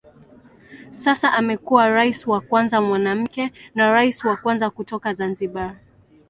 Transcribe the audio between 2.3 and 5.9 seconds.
kwanza mwanamke na rais wa kwanza kutoka Zanzibar.